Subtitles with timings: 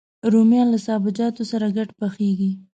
[0.33, 2.51] رومیان له سابهجاتو سره ګډ پخېږي